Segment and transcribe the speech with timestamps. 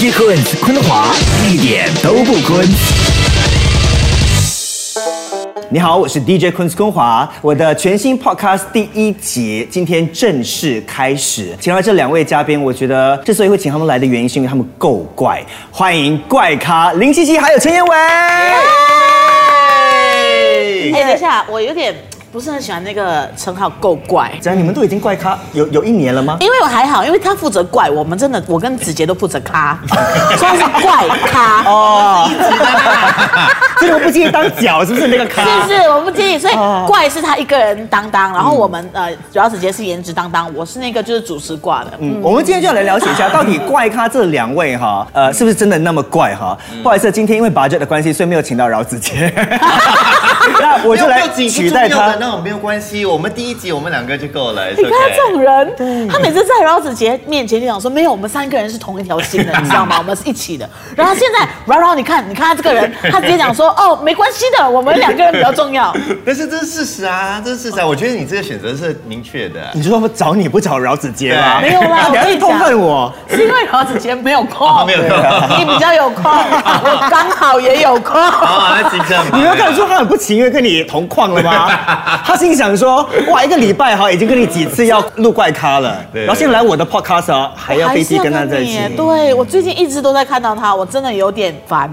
[0.00, 1.14] DJ 坤坤华
[1.46, 2.66] 一点都不坤。
[5.68, 11.54] 你好，我是 DJ 坤坤华，我的全新 Podcast 第一集今天正式开始。
[11.60, 15.44] 请来这两位嘉宾，我觉得之所以会请他们来的原因，是因为他们够怪。
[15.70, 17.94] 欢迎怪咖林七七还有陈彦伟。
[20.94, 21.94] 哎，等一下，我有点
[22.32, 24.30] 不是很喜欢那个称号，够怪。
[24.40, 26.36] 这样你们都已经怪咖有有一年了吗？
[26.40, 29.76] 因为我还好，因为他负责怪，我们真的，我跟子杰都负责咖，
[30.38, 31.64] 所以是怪咖。
[31.64, 32.30] 哦，
[33.80, 35.42] 所以我不介意当脚是不是那个咖？
[35.66, 41.90] 是是，我不介意，所以哦怪是他一个人当当，然后我们呃，主要子杰是颜值当当，我是那个就是主持挂的。
[41.98, 46.56] 嗯，我们今天就要来了解一下，到底怪咖这两位哈，呃，是不是真的那么怪哈？
[46.80, 49.32] 不好意思，今天因为 budget 的关系，所以没有请到饶子杰，
[50.60, 52.16] 那我就来取代他。
[52.18, 54.68] 那我没有关系，我们第一集我们两个就够了。
[54.70, 59.96] 你看他这种人，他每次在饶子杰面前就讲说，没有，我们三个人是同一条心的，你知道吗？
[59.98, 60.68] 我们是一起的。
[60.96, 65.94] 然后现在饶饶，你看，你看他这个人，他直接讲说，哦，没关系的，我们两个人比较重要。
[66.24, 67.86] 但是这是事实啊，这是事实啊。
[67.86, 69.60] 我觉得你这个选择是明确的。
[69.74, 71.60] 你说找你不找饶子杰吗？
[71.60, 73.12] 没有啦， 你还是痛恨我。
[73.28, 78.20] 是因为饶子杰没有空，哦没有空你比较有空，我刚好也有空。
[79.32, 81.70] 你没有看出他很不情愿跟你同框了吗？
[82.24, 88.80] 他心想说，哇，一个礼拜哈，已经跟你几次要录怪咖了， 对然后现在来我的 podcast 啊，还要飞机跟他在一起。
[88.96, 91.90] 对我最近一直都在看到他，我真的有点烦。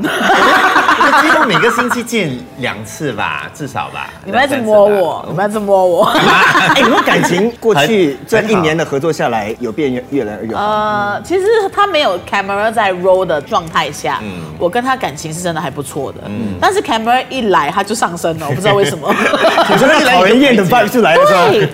[1.21, 4.09] 几乎每个星期见两次吧，至少吧。
[4.25, 6.03] 你们一直摸我，你们一直摸我。
[6.05, 10.61] 哎，你们感情过去这一年的合作下来，有变越越来越好。
[10.61, 14.19] 呃，其实他没有 camera 在 roll 的状态下，
[14.59, 16.19] 我跟他感情是真的还不错的。
[16.27, 19.07] 嗯但是 camera 一来，他就上升了，我不知道为什么。
[19.69, 21.23] 你说那个讨人厌的 vibe 就来了？
[21.51, 21.67] 对，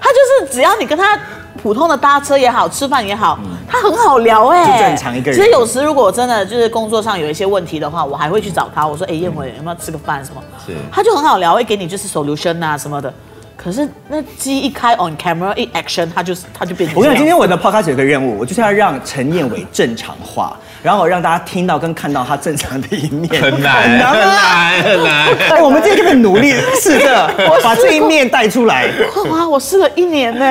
[0.00, 1.18] 他就是只要你跟他
[1.62, 10.42] 普通的搭车也好，吃饭也好，他很好聊哎、就正常一个人其实有时如果我真的就是工作上有一些问题的话，我还会去找他，我说哎燕伟有没有吃个饭什么？
[10.66, 13.12] 是他就很好聊，会给你就是 solution 啊什么的。
[13.60, 23.28] 可是那机一开 on camera 一 action，它就是他就变成我跟你讲，今天我的 podcast 有个任务，我就是要让陈彦伟正常化， 然后让大家听到跟看到他正常的一面。
[23.42, 24.36] 很难，很难很啊！
[24.36, 25.26] 难，很难。
[25.50, 27.28] 哎，我们今天就很努力 试着
[27.64, 28.88] 把这一面带出来。
[29.28, 30.44] 哇，我试了一年呢。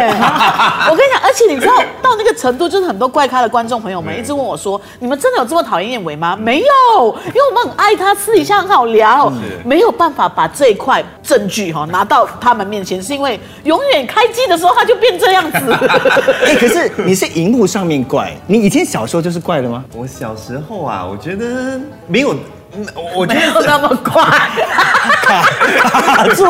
[0.89, 9.31] 我跟你讲，而且你知道到那个程度，就是很多怪咖的观众朋友们一直问我说：“你们真的有这么讨厌燕伟吗？”没有，因为我们很爱他，私底下很好聊，
[9.63, 15.57] 没有办法把这一块证据哈拿到他们面前，是因为永远开机的时候它就变这样子。
[16.45, 19.83] 哎，可是你是荧幕上面怪，你以前小时候就是怪的吗？
[19.93, 22.33] 我小时候啊，我觉得没有，
[22.75, 22.85] 嗯
[23.15, 24.23] 我觉没有得那么快，
[25.27, 26.45] 卡 住。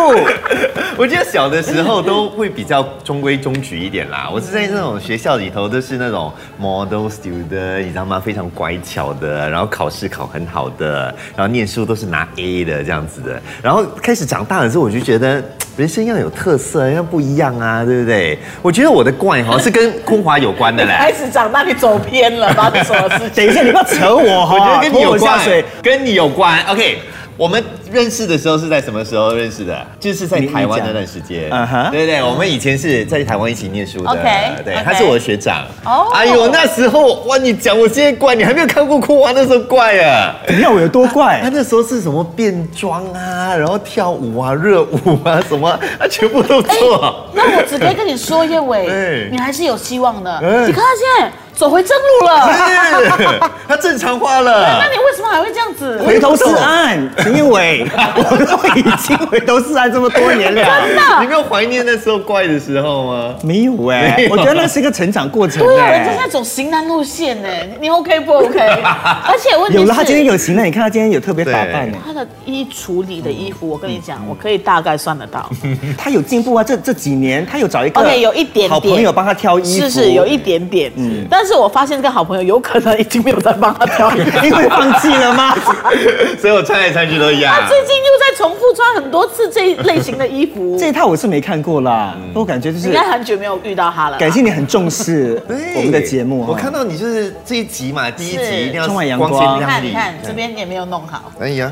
[0.97, 4.29] 我觉得小的时候都会比较中规中矩一点啦。
[4.31, 8.19] 我是在那种学校里头都是那种 model student，你知道吗？
[8.23, 13.39] 非常乖巧的，然后考试考很好的，然后念书都是拿 A 的这样子的。
[13.61, 15.43] 然后开始长大了之后，我就觉得
[15.75, 18.39] 人生要有特色，要不一样啊，对不对？
[18.63, 21.15] 我觉得我的怪哈是跟空华有关的开嘞。
[21.15, 23.35] 始长大你走偏了，发生什么事情？
[23.45, 26.59] 等一下，你不要扯我哈， 我觉得跟你有关。，跟你有关。
[26.65, 26.99] OK，
[27.37, 29.85] 我们认识的时候是在什么时候认识的？
[29.99, 31.47] 就是在台湾那段时间。
[31.51, 34.09] 嗯哼对对，我们以前是在台湾一起念书的。
[34.09, 35.63] OK，对他是我的学长。
[35.85, 40.35] 哦哎呦，那时候哇，你讲我现在怪，你还没有看过哭啊那时候怪啊。
[40.49, 41.49] 你看我有多怪他？
[41.49, 47.29] 那时候是什么变装啊，然后跳舞啊、热舞啊，什么，他 全部都做。
[47.35, 50.31] 那我只可以跟你说，叶伟 哎，你还是有希望的。
[50.37, 54.87] 哎你看他现在走回正路了， 他正常化了那。
[54.91, 54.97] 你
[55.27, 56.01] 么还会这样子？
[56.03, 60.61] 回头是岸， 陈彦伟，我都已经回头是岸这么多年了。
[60.63, 61.01] 真的？
[61.21, 63.35] 你没有怀念那时候怪的时候吗？
[63.43, 67.47] 没有哎、我觉得那是一个成长过程对啊，哎人家在走型男路线呢，
[67.79, 68.59] 你你 OK 不 OK？
[69.27, 75.49] 而且问题，有了，他今天有型了，你看他今天有特别打扮呢，他的衣橱里的衣服，我跟你讲，我可以大概算得到。
[75.97, 78.69] 他有进步啊，这这几年他有找一个 OK，有一点点。
[78.69, 85.55] 好朋友帮他挑衣服，是是有一点点，嗯，但是我发现这个好朋友有可能已经没有在帮他挑衣服，因为放弃了吗？
[86.39, 87.53] 所以我穿来穿去都一样。
[87.53, 94.17] 他最近又在重复穿很多次这一类型的衣服， 这一套我是没看过啦，我感觉就是应该很久没有遇到他了。
[94.17, 95.41] 感谢你很重视
[95.75, 99.63] 我们的节目哈我看到你就是这一集嘛，第一集一定要充满阳光光你。
[99.63, 101.71] 看你看这边也没有弄好，可以啊，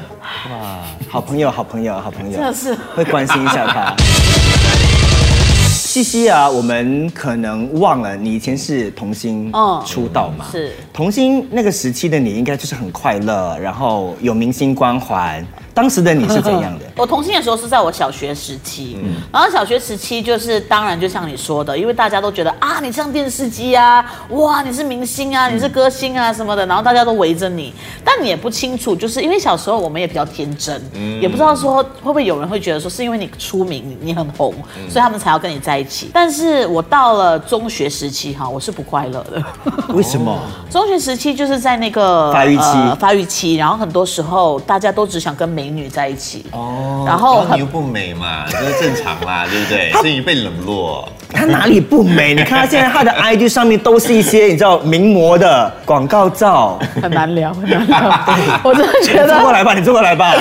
[1.10, 3.96] 好朋友，好朋友，好朋友，真的是会关心一下他。
[5.96, 10.44] 西西啊，我们可能忘了你以前是童星嗯出道嘛？
[10.52, 15.42] 是童星那个时期的你，应该就是很快乐，然后有明星光环，
[15.76, 16.86] 当时的你是怎样的？
[16.96, 27.74] 我同性的时候是在我小学时期，嗯然后小学时期就是当然就像你说的，因为大家都觉得啊，你像电视机啊，哇，你是明星啊，你是歌星啊什么的，然后大家都围着你，
[28.06, 34.54] 但你也不清楚，就是因为小时候我们也比较天真，嗯也不知道说会不会有人会觉得说是因为你出名，你你很红，
[34.90, 36.10] 所以他们才要跟你在一起。
[36.14, 39.44] 但是我到了中学时期哈，我是不快乐的。
[39.94, 40.40] 为什么？
[40.70, 49.92] 中学时期就是在那个发育期呃发育期，然后很多时候大家都只想跟美女在一起，哦，然后很然后你又不美嘛，这是正常啦，对不对？
[49.94, 51.08] 所以你被冷落。
[51.32, 52.34] 他哪里不美？
[52.36, 56.78] 你看他现在他的 IG 上面都是一些你知道名模的广告照。
[57.02, 58.22] 很难聊，很难聊。
[58.64, 60.34] 我真的觉得，你坐过来吧，你坐过来吧。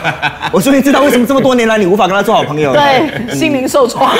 [0.52, 2.80] 我终于知道为什么这么多年来你无法跟他做好朋友了。
[2.80, 4.14] 对，心灵受创。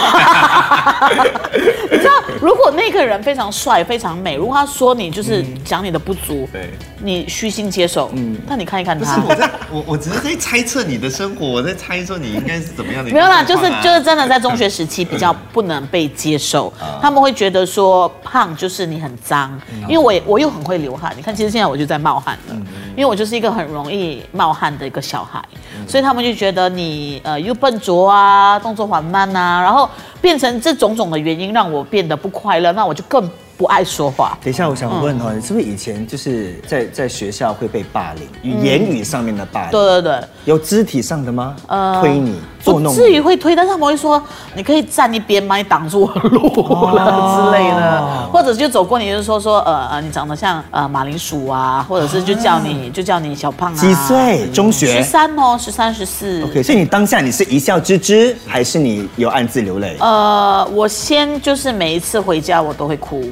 [1.90, 6.70] 你知道，如果那个人非常帅、非常美，如果他说你就是讲你的不足，对
[7.02, 9.22] 你虚心接受，嗯，那你看一看不是他。
[9.28, 13.60] 我在，我我只是在猜测你的生活，我在猜测你应该是怎么样的一个没有啦，就。
[13.60, 19.58] 是就是真的在中学时期比较不能被接受，他们会觉得说胖就是你很脏，
[19.88, 22.54] 因为我也我又很会流汗，你看其实现在我就在冒汗了，
[22.96, 25.42] 因为我就是一个很容易冒汗的一个小孩，
[25.86, 29.88] 所以他们就觉得你呃又笨拙啊，动作缓慢啊，然后
[30.20, 34.38] 变成这种种的原因让我变得不快乐，那我就更不爱说话。
[34.42, 35.20] 等一下，我想问嗯。
[35.20, 39.70] 哦，你是不是以前就是在在学校会被霸凌，言语上面的霸凌？
[39.70, 40.20] 对对对。
[40.46, 41.54] 有肢体上的吗？
[41.66, 42.94] 呃推你、捉不弄？
[42.94, 44.22] 至于会推，但是他们会说
[44.54, 45.56] 你可以站一边吗？
[45.56, 53.76] 你挡住我路了之类的，或者就走过你就说说呃呃你长得像呃马铃薯啊，或者是就叫你、就叫你小胖啊。
[53.76, 53.94] 几？
[53.94, 54.48] 岁？
[54.52, 56.42] 中学十三哦，十三十四。
[56.44, 59.96] OK，所以你当下你是一笑置之，还是你有暗自流泪？
[60.00, 63.22] 呃，我先就是每一次回家我都会哭，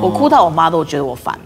[0.00, 1.38] 我哭到我妈都觉得我烦。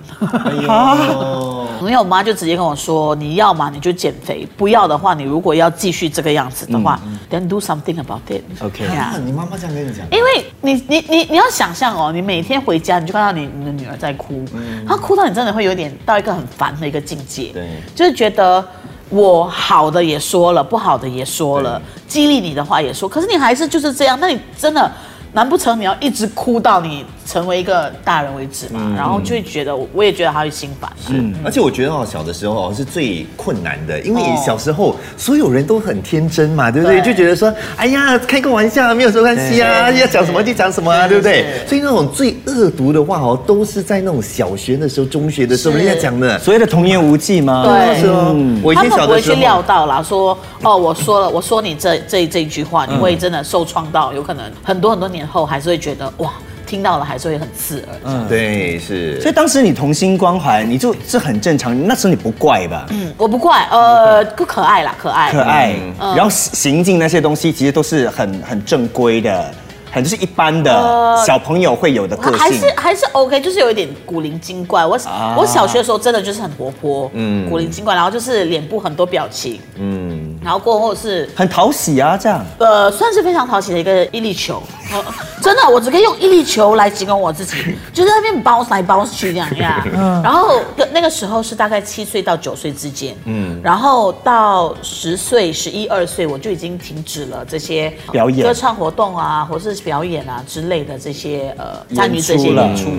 [0.69, 6.99] 哦，因为我妈就直接跟我说，你要嘛你就减肥，不要的话，你如果要继续这个样子的话、
[7.29, 8.43] t h e n do something about it。
[8.61, 14.45] OK 呀啊你妈妈这样跟你讲，因为你你你你要想象哦，你每天回家你就看到你你的女儿在哭，
[14.87, 17.69] 她哭到你真的会有点到一个很烦的一个境界，对。
[17.95, 18.65] 就是觉得
[19.09, 24.91] 我好的也说了，不好的也说了，激励你的话也说，可是你还是就是这样，那你真的
[25.37, 28.95] 难不成你要一直哭到你成为一个大人为止嘛？
[28.97, 37.03] 然后就会觉得，我也觉得他会心烦，嗯，而且我觉得哦，小的时候哦是最困难的，因为哦小时候所有人都很天真嘛，对不对？
[37.03, 41.45] 对就觉得说，哎呀，开个玩笑没有什么关系啊，要讲什么就讲什么啊，对不对？
[41.67, 46.39] 所以那种最恶毒的话哦，都是在那种小学的时候、中学的时候人家讲的。
[46.39, 47.63] 所谓的童言无忌嘛？
[47.67, 56.33] 对是哦，我以他前们不会去小时候，料到啦，说哦，我说了，我说你这这这一句话，你会真的受创到，有可能很多很多年后还是会觉得哇，
[56.67, 57.89] 听到了还是会很刺耳。
[58.05, 59.21] 嗯对，是。
[59.21, 61.87] 所以当时你童心光环，你就是很正常。
[61.87, 62.87] 那时候你不怪吧？
[62.91, 69.53] 嗯，我不怪，呃，不可爱啦，可爱，可爱，嗯然后行进那些东西其实都是很很正规的，
[69.91, 72.61] 很就是一般的呃小朋友会有的个还性。
[72.61, 74.85] 是还是 OK，就是有一点古灵精怪。
[74.85, 82.47] 我、啊我小学的时候真的就是很活泼，嗯嗯，古灵精怪，然后就是脸部很多表情，嗯，然后过后是很讨喜啊，这样。
[82.57, 84.63] 呃，算是非常讨喜的一个毅力球。
[84.93, 85.03] 呃
[85.43, 87.57] 真的，我只可以用毅力球来形容我自己，
[87.93, 89.85] 就在那边包来包去这样呀。
[90.23, 90.61] 然后
[90.93, 102.91] 那个时候是大概七岁到九岁之间，嗯，然后到十岁、十一二岁，我就已经停止了这些表演歌唱活动啊，或是表演啊之类的这些呃参与这些演出了演出。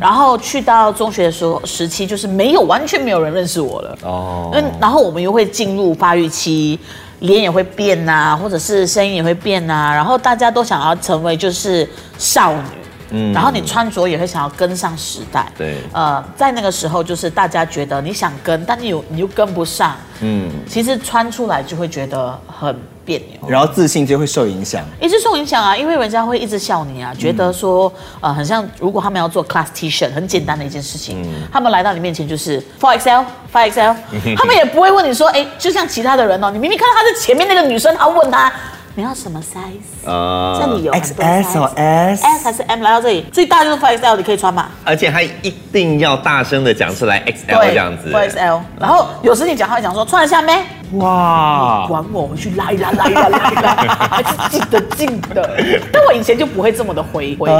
[0.00, 3.98] 然后去到中学的时候时期，就是没有完全没有人认识我了。
[4.02, 6.78] 哦嗯，然后我们又会进入发育期，
[7.20, 11.88] 脸也会变呐、或者是声音也会变呐、然后大家都想要成为就是
[12.18, 12.85] 少女。
[13.10, 15.76] 嗯，然后你穿着也会想要跟上时代，对。
[15.92, 23.48] 呃，在那个时候就是大家觉得你想跟，但你有你又跟不上，嗯，其实穿出来就会觉得很别扭。
[23.48, 24.84] 然后自信就会受影响。
[25.00, 33.94] 一直受影响啊，因为人家会一直笑你啊，觉得说，呃，很像如果他们要做 class T 恤，很简单的一件事情，他们来到你面前就是 four XL five XL，
[34.36, 38.52] 他们也不会问你说，哎，就像其他的人哦，你明明看到他在前面那个女生，他问他
[38.98, 44.68] 你要什么 size，啊这里有 XS 或 size S S 还是 M 来到这里，最大就是 XL，你可以穿嘛？
[44.84, 48.10] 而且还一定要大声的讲出来 XL 这样子。
[48.10, 50.64] XL，然后有时你讲，他会讲说穿得下没？
[50.92, 53.74] 哇，管我，回去拉一拉，拉一拉，拉一拉，
[54.10, 55.50] 还是近的近的。
[55.92, 57.50] 但我以前就不会这么的回回。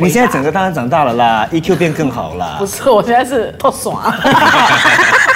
[0.00, 2.64] 你现在整个当然长大了啦，EQ 变更好啦不。
[2.64, 4.02] 是，我现在是特爽。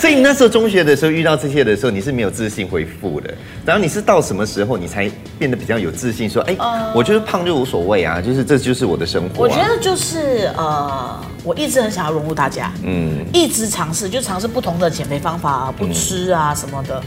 [0.00, 3.32] 所以你那时候中学的时候遇到这些的时候，你是没有自信回复的。
[3.66, 6.56] 然后你是到什么时候你才变得比较有自信，说，哎、
[6.94, 9.48] 我觉得胖就无所谓啊，就是这就是我的生活、啊。
[9.48, 17.02] 我觉得就是呃，我一直很想要融入大家，嗯嗯，一直尝试，就尝试不同的减肥方法啊，不吃啊什么的。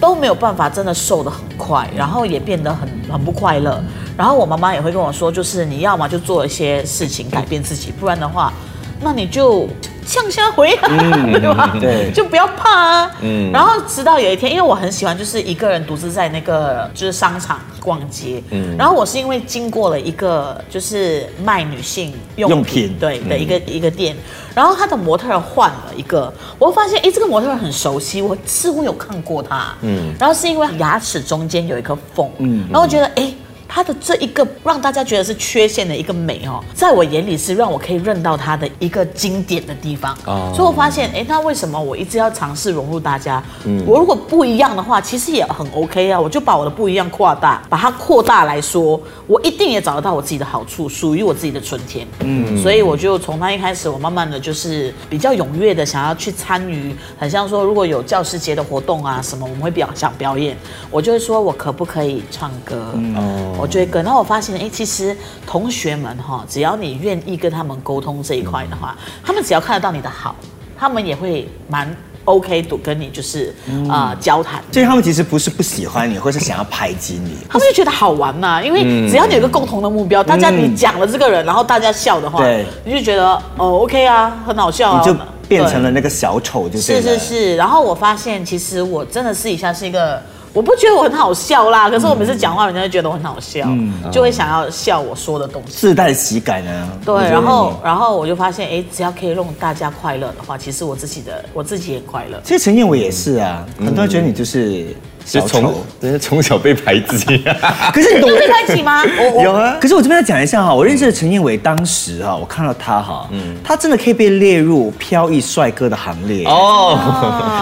[0.00, 3.82] 都没有办法真的瘦得很快，然后也变得很很不快乐。
[4.18, 8.52] 然后我妈妈也会跟我说，就是你要么就做一些事情改变自己，不然的话，
[9.04, 9.68] 那你就
[10.06, 10.88] 向下回啊，
[11.38, 11.76] 对吧？
[11.78, 13.10] 对就不要怕啊。
[13.20, 13.52] 嗯。
[13.52, 18.74] 然后直到有一天，因为我很喜欢就是一个人独自在那个就是商场逛街，嗯。
[18.78, 24.16] 然后我是因为经过了一个就是卖女性用用品品对的一个、一个店，
[24.54, 30.14] 然后他的模特儿换了一个，我会发现哎，这个模特儿很熟悉，我似乎有看过他，嗯。
[30.18, 32.66] 然后是因为牙齿中间有一颗缝，嗯。
[32.70, 33.32] 然后我觉得哎。
[33.66, 40.16] 他的这一个让大家觉得是缺陷的一个美哦，在我眼里是让我可以认到他的一个经典的地方。
[40.26, 43.42] 哦所以我发现，哎，那为什么我一直要尝试融入大家？
[43.64, 46.20] 嗯我如果不一样的话，其实也很 OK 啊。
[46.20, 52.06] 我就把我的不一样扩大，把它扩大来说，我一定也找得到我自己的好处，属于我自己的春天。
[52.20, 60.56] 嗯，所以我就从那一开始，我慢慢的就是比较踊跃的想要去参与，很像说如果有教师节的活动啊什么，我们会表想表演，
[60.90, 62.92] 我就会说我可不可以唱歌？
[63.58, 64.02] 我就会跟。
[64.04, 70.34] 然后我发现，哎，其实同学们哈，只要你愿意跟他们沟通这一块的话，他们只要看得到你的好，
[70.78, 71.94] 他们也会蛮
[72.24, 73.54] OK 都跟你就是
[73.88, 74.62] 啊、呃交谈。
[74.72, 77.36] 所以他们其实不是不喜欢你，或是想要排挤你。
[77.48, 85.18] 他们就觉得好玩嘛、因为只要你有一个共同的目标，大家你讲了这个人，然后大家笑的话对，你就觉得哦 OK 啊，很好笑啊，你就
[85.48, 87.56] 变成了那个小丑，就是是是。
[87.56, 90.22] 然后我发现，其实我真的私底下是一个。
[90.54, 93.68] 我不觉得我很好笑啦，可是我每次讲话，人家就觉得我很好笑，
[94.12, 95.72] 就会想要笑我说的东西。
[95.72, 96.88] 自带喜感啊。
[97.04, 102.40] 对然后然后我就发现，哎，只要可以让大家快乐的话，其实我自己的我自己也快乐。
[102.44, 104.86] 其实陈燕伟也是啊，很多人觉得你就是
[105.24, 105.86] 小就从丑。
[106.00, 107.44] 真的从小被排挤，
[107.92, 109.02] 可是你懂有被排挤吗？
[109.42, 109.76] 有啊。
[109.80, 116.98] 可是我这边要讲一下哈，我认识的陈燕伟当时哈，我看到他哈，嗯他真的可以被列入飘逸帅哥的行列哦，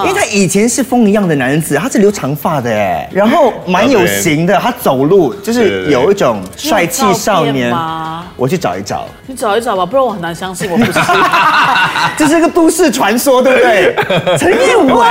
[0.06, 8.24] 因为他以前是风一样的男子，他是留长发的哎，然后蛮有型的，他走路就是有一种帅气少年吗。
[8.36, 10.92] 我去找一找，你找一找吧，不然我很难相信我不是。
[12.16, 13.94] 这是个都市传说，对不对？
[14.38, 15.06] 陈燕伟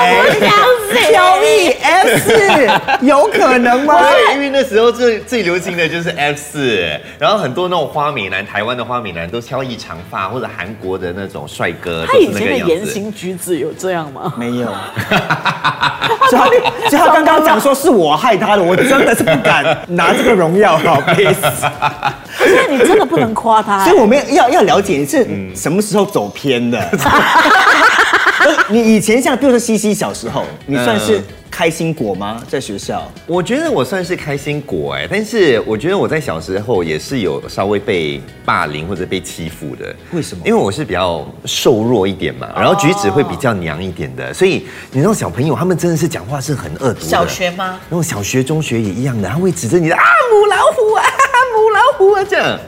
[0.91, 2.69] 飘逸 F 四，
[3.05, 3.97] 有可能吗？
[4.01, 12.81] 对，因为那时候最最流行的就是 F 四，然后很多那种花美男，台湾的花美男都挑逸长发，或者韩国的那种帅哥，他以前的言。
[12.91, 14.33] 行举止有这样吗？
[14.37, 14.67] 没有。
[16.29, 21.35] 所以他，所以他刚刚讲说是我害他的，我真的是不敢拿这个荣耀哈， please。
[22.37, 26.77] 所以你真的不能夸他、所以我们要要了解你是什么时候走偏的。
[28.69, 32.41] 你以前像，比如说西西小时候，你算是开心果吗？
[32.47, 33.11] 在学校？
[33.27, 39.93] 我觉得我算是开心果哎，但是我觉得我在小时候也是有稍微被霸凌或者被欺负的。
[40.11, 47.05] 为什么因为我是比较瘦弱一点嘛，然后举止会比较娘一点的，所以你那种小朋友，他们真的是讲话是很恶毒的。
[47.05, 47.79] 小学吗？
[47.89, 51.03] 那种小学、中学也一样的，他会指着你的啊母老虎啊，
[51.53, 52.59] 母老虎啊这样，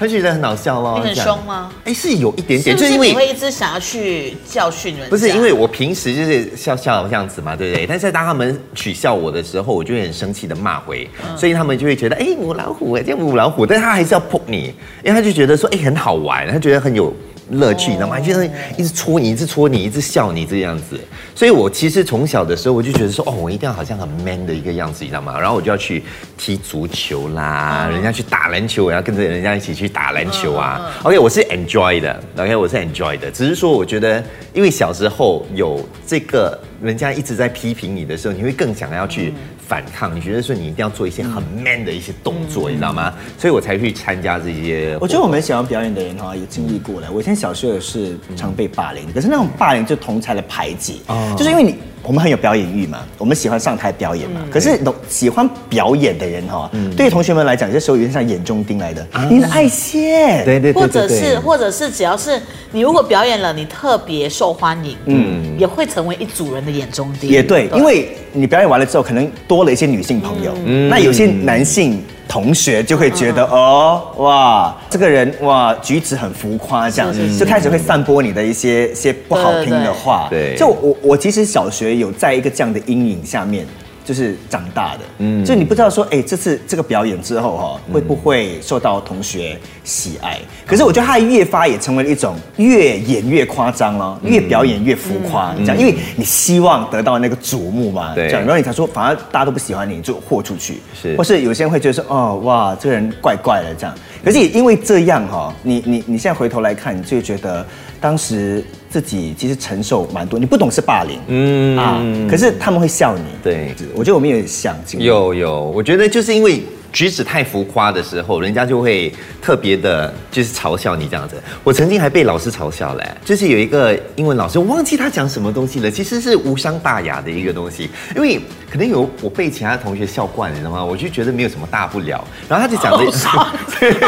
[0.00, 0.98] 他就觉得很好笑咯。
[0.98, 1.70] 你很凶吗？
[1.84, 5.06] 哎，是有一点点，就是因为你会一直想要去教训人？
[5.10, 7.86] 不是因为我平时就是笑笑这样子嘛，对不对？
[7.86, 17.14] 但是当他们取笑我的时候，我就会很生气的骂回，所以他们就会觉得，哎，母老虎哎，这母老虎，但是他还是要扑你，因为他就觉得说，哎，很好玩，他觉得很有。
[17.50, 18.18] 乐趣，你知道吗？
[18.18, 20.98] 就是一直戳你，一直戳你，一直笑你这样子。
[21.34, 25.38] 所以我其实从小的时候我就觉得说，哦，我一定要好像很 man 的一个样子，你知道吗？
[25.38, 26.02] 然后我就要去
[26.36, 30.92] 踢足球啦，人家去打篮球，我要跟着人家一起去打篮球啊。
[31.02, 33.30] OK，我是 enjoy 的，OK，我是 enjoy 的。
[33.30, 39.32] 只是说，我觉得因为小时候有这个人家一直在批评你的时候，你会更想要去
[39.68, 40.14] 反抗。
[40.14, 43.12] 你觉得说你一定要做一些很 man 的一些动作，你知道吗？
[43.38, 44.96] 所以我才去参加这些。
[45.00, 47.10] 我觉得我们喜欢表演的人哈，也经历过了。
[47.12, 51.02] 我以前小时候也是常被霸凌，可是那种霸凌就同才的排挤，
[51.36, 54.40] 就是因为你我们很有表演欲嘛，我们喜欢上台表演嘛。
[54.50, 62.40] 可是懂喜欢表演的人哈，对于同学们来讲，有些时候有点像眼中钉来的，你的爱线，对对对或者是，或者是只要是
[62.72, 67.28] 你如果表演了，你特别受欢迎，嗯，也会成为一组人的眼中钉。
[67.30, 70.52] 也对，因为你表演完了之后，可能多了一些女性朋友，
[70.88, 80.28] 那有些男性同学就会觉得、哦，哇，这个人哇举止很浮夸，这样是是是就开始会散播你的一些些不好听的话。
[80.30, 83.66] 对对对就我我其实小学有在一个这样的阴影下面。
[84.10, 90.36] 就是长大的，嗯，就你不知道说，哎，这次这个表演之后哈、会不会受到同学喜爱？
[90.66, 98.26] 可是我觉得他越发也成为了一种越演越夸张了，越表演越浮夸，这样，因为你希望得到那个瞩目嘛，对。
[98.26, 101.14] 这样，然后你才说，反而大家都不喜欢你，你就豁出去，是。
[101.16, 103.94] 或是有些人会觉得说，哦，哇，这个人怪怪的这样。
[104.24, 107.64] 可是也因为这样哈、你你你现在回头来看，你就会觉得
[108.00, 111.76] 当时自己其实承受蛮多，你不懂是霸凌，嗯。
[111.76, 113.74] 啊，可是他们会笑你，对。
[113.94, 121.36] 我觉得我们也想经历有有，我觉得就是因为举止太浮夸的时候，人家就会特别的，就是嘲笑你这样子。
[121.62, 128.40] 我曾经还被老师嘲笑嘞，就是有一个英文老师，我忘记他讲什么东西了，其实是无伤大雅的一个东西，因为
[128.70, 130.84] 可能有我被其他同学笑惯了，你知道吗？
[130.84, 133.32] 我就觉得没有什么大不了，然后他就讲的好伤，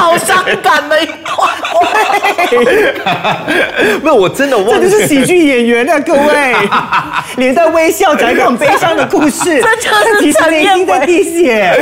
[0.01, 1.72] 好伤感的一段。
[4.03, 6.55] 没有，我真的忘这就记是喜剧演员啊，各位，
[7.37, 11.73] 脸在微笑讲一个很悲伤的故事， 这就是其实陈你已经在彦滴血。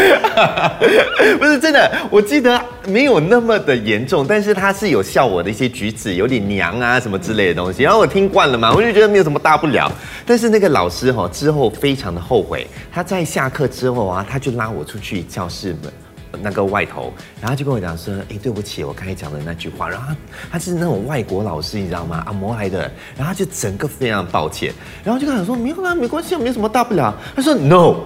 [1.38, 9.90] 不是真的，我记得没有那么的严重，但是他是有笑我的一些举止，有点娘啊什么之类的东西，然后我听惯了嘛，我就觉得没有什么大不了。
[10.26, 15.92] 但是那个老师哈、之后非常的后悔，他在下课之后啊，他就拉我出去教室门。
[16.40, 20.16] 那个外头，然后就跟我讲说：“哎，对不起，我刚才讲的那句话。”然后他
[20.52, 22.22] 他是那种外国老师，你知道吗？
[22.26, 22.80] 阿摩来的，
[23.16, 24.72] 然后他就整个非常抱歉，
[25.04, 27.96] 然后就跟他说：“没有啦，没关系，没什么大不了。”他说：“No。”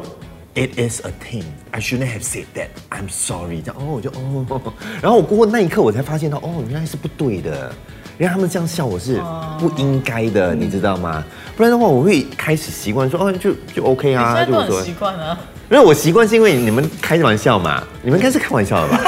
[0.56, 1.42] It is a thing.
[1.72, 2.68] I shouldn't have said that.
[2.88, 3.60] I'm sorry.
[3.60, 7.72] 这样哦，我就哦，然后我过后那一刻我才发现到，哦，原来是不对的，
[8.18, 9.20] 因为他们这样笑我是
[9.58, 11.24] 不应该的，你知道吗？
[11.56, 14.92] 不然的话，我会开始习惯说，哦，就就 OK 啊，就我说习。
[14.92, 15.36] 惯啊。
[15.70, 19.00] 因为我习惯是因为你们开玩笑嘛，你们应该是开玩笑的吧？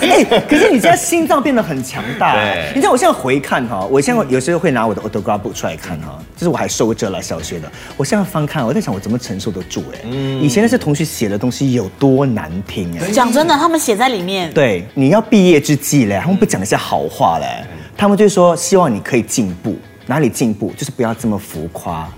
[0.00, 2.34] 哎、可是你现在心脏变得很强大。
[2.34, 2.70] 对。
[2.74, 7.70] 你知道我现在回看哈，我现在有时候会拿我的 autograph book 出来看哈，就是我还收着了小学的。
[7.96, 10.08] 我现在翻看，我在想我怎么承受得住哎、
[10.40, 17.64] 以前那些同学写的东西有多难听哎、讲真的，他们写在里面，对，你要毕业之际嘞，他们不讲一些好话嘞，
[17.96, 19.76] 他们就说希望你可以进步，
[20.06, 20.72] 哪里进步？
[20.76, 22.08] 就是不要这么浮夸，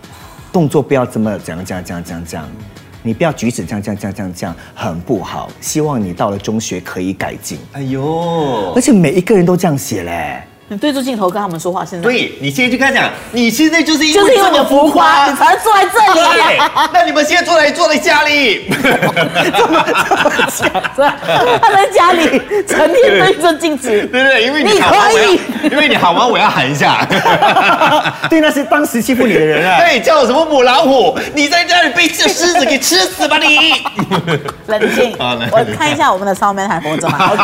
[0.53, 2.49] 动作不要这么这样这样这样这样这样，
[3.03, 5.51] 你不要举止这样这样这样这样这样，很不好。
[5.61, 10.43] 希望你到了中学可以改进，哎呦而，且每一个人都这样写嘞。
[10.69, 15.37] 你 对着镜头跟他们说话，现在对你现在就跟他讲，你现在就是因就是因为这么浮浮夸，你。
[15.37, 15.99] 才坐在这
[16.35, 16.59] 里。，
[16.93, 18.69] 那你们现在坐在坐在家里，
[20.99, 22.29] 他在家里
[22.67, 24.45] 成天对着镜子， 对不对？
[24.45, 24.95] 因为你可
[25.33, 27.07] 以，因为你好吗，我要喊一下。
[28.29, 29.79] 对，那些当时欺负你的人啊。
[29.81, 31.19] 对，叫我什么母老虎？
[31.35, 33.73] 你在家里被这狮子给吃死吧你！
[34.67, 35.17] 冷静。
[35.19, 37.43] 好冷静我看一下我们的上面还活着吗？OK，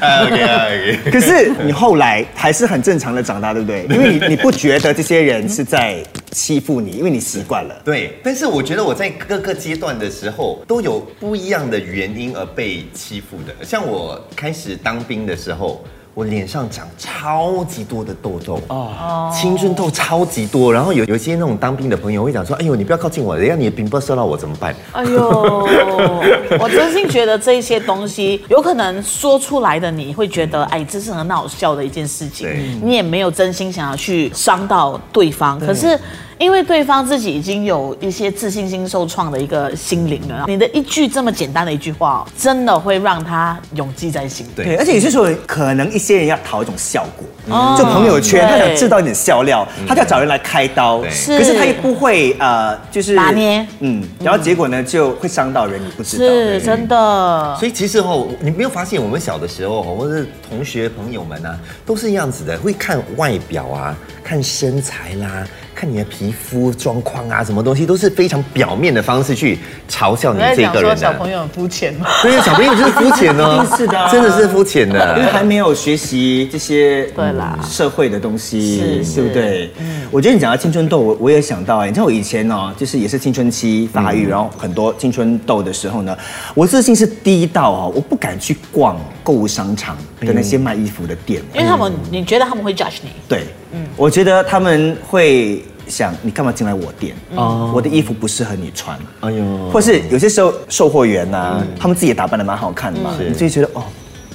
[0.00, 1.10] 好 OK OK。
[1.10, 3.84] 可是你后来还是很正常的长大，对不对？
[3.90, 7.74] 因为你你不觉得这些人是在欺负你，因为你习惯了。
[7.84, 13.64] 对，但是我觉得我在各个阶段的时候都有不一样的原因而被欺负的。
[13.64, 15.84] 像我开始当兵的时候，
[16.20, 20.70] 我脸上长超级多的痘痘哦，青春痘超级多。
[20.70, 25.66] 然后有有一些那种当兵的朋友会讲说：“哎呦，你不要靠近我，等一下你的冰波射到我怎么办哎呦，
[26.60, 32.46] 我真心觉得这些东西有可能说出来的，你会觉得，哎，这是很好笑的一件事情，
[32.84, 35.98] 你也没有真心想要去伤到对方，可是。
[36.40, 44.46] 因为对方自己已经有一些自信心受创的一个心灵了，你的一句这么简单的一句话，真的会让他永记在心。
[44.56, 56.24] 对对，而且有些时候可能一些人要讨一种效果，哦就朋友圈，他想制造一点笑料，他就要找人来开刀，是可是他也不会呃，就是拿捏，嗯，然后结果呢就会伤到人，你不知道。
[56.24, 57.54] 是真的？”。
[57.60, 65.46] 所以其实哦，你没有发现我们小的时候哦，或者是同学朋友们啊，都是一样子的，会看外表啊，看身材啦，
[65.80, 70.82] 看你的皮肤状况啊，什么东西都是非常表面的方式去嘲笑你这个人的。
[70.82, 72.06] 说小朋友很肤浅吗？
[72.20, 75.32] 对啊，小朋友就是肤浅 呢是的啊真的是肤浅的因为的。
[75.32, 79.70] 还没有学习这些对啦嗯社会的东西，是对不对？
[80.10, 86.14] 我觉得你讲到青春痘，我我也想到哎，你知道我以前哦，就是也是青春期发育，然后很多青春痘的时候呢，
[86.54, 93.10] 我自信是低到哦，我不敢去逛购物商场的那些卖衣服的店，因为他们，你觉得他们会 judge 你？
[93.26, 97.14] 对，嗯我觉得他们会想你干嘛进来我店？
[97.34, 98.98] 哦，我的衣服不适合你穿。
[99.20, 103.82] 哎呦，或是有些时候售货员呐、他们自己也打扮的蛮好看的嘛，你就会觉得哦，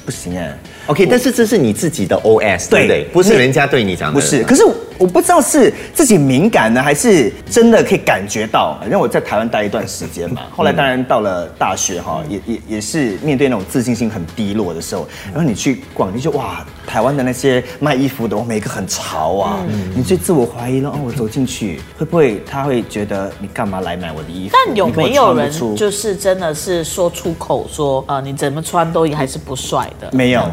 [0.06, 0.56] 不行哎，
[0.88, 3.04] OK，但是这是你自己的 OS，对不对？
[3.12, 4.20] 不是人家对你讲的。
[4.20, 4.64] 不是，可是
[4.98, 8.80] 我不知道是自己敏感呢，还是真的可以感觉到。
[8.86, 20.92] 因为我在台湾待一段时间嘛，后来当然到了大学哈，也也也是面对那种自信心很低落的时候，然后你去逛，你就哇，台湾的那些卖衣服的，哇，每个很潮啊，你最自我怀疑了。
[20.92, 24.56] 哦，我走进去会不会他会觉得你干嘛来买我的衣服？
[24.68, 30.10] 但有没有人就是真的是说出口说，呃，你怎么穿都还是不帅的？
[30.14, 30.44] 没有？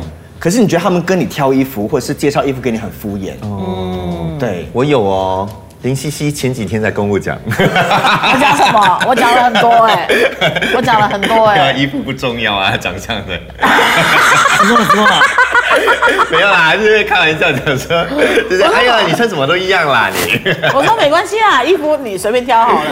[0.42, 3.34] 可是你觉得他们跟你挑衣服，或者是介绍衣服给你很敷衍？
[3.42, 5.48] 哦，对，我有哦，
[5.82, 9.02] 林夕夕前几天在跟我讲，我讲什么？
[9.06, 10.08] 我讲了很多哎、
[10.74, 13.40] 我讲了很多哎、衣服不重要啊，长相的。
[14.56, 15.06] 什么什么？
[16.28, 18.04] 没有啦，就是开玩笑讲说，
[18.50, 20.40] 就是哎呀，你穿什么都一样啦，你。
[20.74, 22.90] 我说没关系啦，衣服你随便挑好了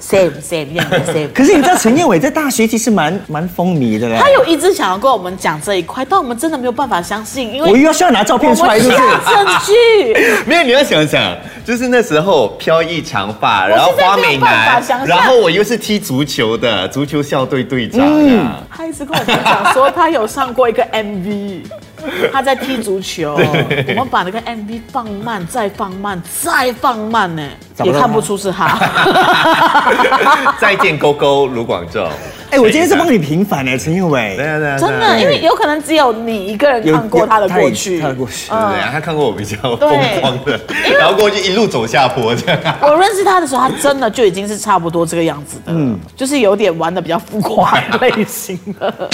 [0.00, 1.32] ，same same 一样的 same。
[1.32, 4.18] 可是你知道陈燕伟在大学其实蛮蛮风靡的嘞。
[4.18, 10.44] 他有一直想要跟我们讲这一块，但我们真的没有办法相信，因为我又要需要拿照片出来，就是证据。
[10.46, 18.48] 没有，你要想想，就是那时候飘逸长发，然后花美没办法男然后我又是踢足球的，足球校队队长嗯。
[18.70, 21.62] 他一直跟我们讲说，他有上过一个 MV，
[22.32, 23.34] 他在踢足球。
[23.34, 27.42] 我们把那个 MV 放慢，再放慢，再放慢呢，
[27.82, 28.78] 也看不出是他。
[30.60, 32.08] 再见勾勾卢广仲。
[32.50, 34.46] 哎，我今天是帮你平反呢，陈燕伟对。
[34.46, 38.00] 啊对啊，真的，因为有可能只有你一个人看过他的过去。
[38.00, 38.48] 他的过去。
[38.48, 38.80] 对不对？
[38.90, 39.78] 他看过我比较疯
[40.20, 40.58] 狂的，
[40.98, 42.58] 然后过去一路走下坡这样。
[42.80, 48.92] 我认识他的时候，他真的就已经是差不多这个样子的，嗯，就是有点玩的比较浮夸类型的。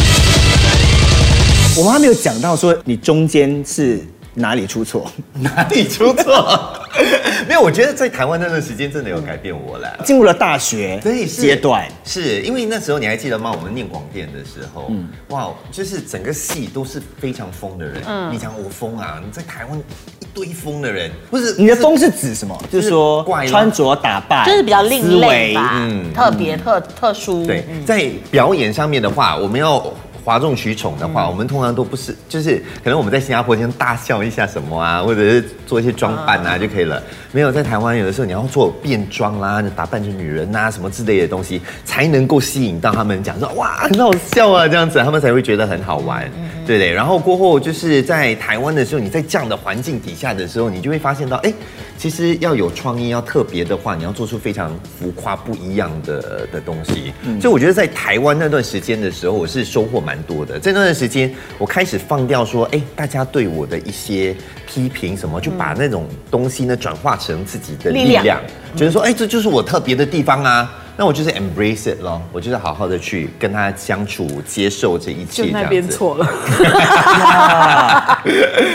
[1.76, 4.00] 我们还没有讲到说你中间是
[4.34, 6.72] 哪里出错， 哪里出错？
[7.48, 9.88] 没有，我觉得在台湾那段时间真的有改变我了。
[10.04, 11.86] 进入了大学阶段。
[12.04, 13.52] 是因为那时候你还记得吗？
[13.52, 14.90] 我们念广电的时候，
[15.28, 18.02] 哇，就是整个系都是非常疯的人。
[18.30, 19.20] 你讲我疯啊？
[19.24, 22.56] 你在台湾一堆疯的人，不是你的疯是指什么？
[22.70, 27.44] 就是说怪穿着打扮，就是比较另类吧，嗯特别特特殊。
[27.44, 29.84] 对嗯，在表演上面的话，我们要
[30.24, 37.02] 哗众取宠的话，我们通常都不是，就是可能我们在新加坡先大笑一下什么啊，或者是做一些装扮啊就可以了。
[37.30, 46.22] 没有在台湾，有的时候你要做变装啦，打扮成女人啊什么之类的东西，才能够吸引到他们讲说哇很好笑啊这样子，他们才会觉得很好玩，
[46.66, 46.90] 对不对？
[46.90, 51.52] 然后过后就是在台湾的时候，你在这样的环境底下的时候，你就会发现到，哎，
[51.96, 57.12] 其实要有创意，要特别的话，你要做出非常浮夸不一样的的东西。
[57.40, 60.58] 所以我觉得在台湾那段时间的时候，我是收获蛮多的。
[60.58, 68.40] 在那段时间，我开始放掉说，哎，大家对我的一些批评什么，就把那种东西呢转化成自己的力量，
[68.76, 70.80] 觉得说，哎，这就是我特别的地方啊。
[70.96, 75.44] 那我就是 embrace it 咯，我就是好好的去跟他相处，接受这一切。
[75.44, 76.24] 就那边错了，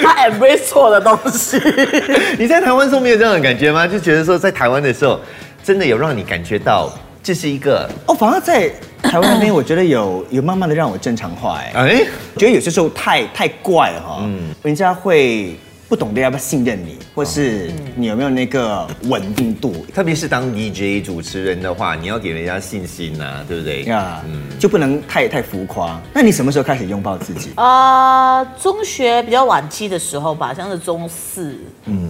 [0.04, 1.58] 他 embrace 错的东西。
[2.38, 3.88] 你在台湾时候没有这样的感觉吗？
[3.88, 5.20] 就觉得说在台湾的时候，
[5.64, 6.92] 真的有让你感觉到
[7.24, 8.70] 这是一个哦，反而在
[9.02, 12.06] 台湾那边，我觉得有 有慢慢的让我正常化，哎，哎，
[12.36, 15.58] 觉得有些时候太太怪哈，嗯，人家会
[15.90, 23.84] 不懂得要不要信任你，或是你有没有那个稳定度特别是当 DJ 主持人的话，你要给人家信心呐、对不对？
[23.86, 24.24] 呀，
[24.60, 26.00] 就不能太太浮夸。
[26.14, 27.50] 那你什么时候开始拥抱自己？
[27.56, 31.58] 呃，中学比较晚期的时候吧，像是中四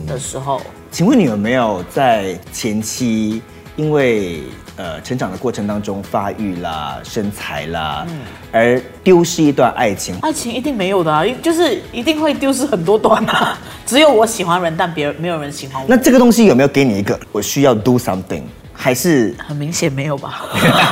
[0.05, 0.61] 的时候，
[0.91, 3.41] 请问你有没有在前期
[3.77, 4.41] 因为
[4.79, 10.15] 呃成长的过程当中发育啦、身材啦，嗯而丢失一段爱情？
[10.21, 13.59] 爱情一定没有的啊，就是一定会丢失很多段啊。
[13.85, 15.85] 只有我喜欢人，但别人没有人喜欢我。
[15.89, 18.43] 那这个东西有没有给你一个我需要 do something？
[18.71, 19.35] 还是？
[19.45, 20.45] 很明显没有吧？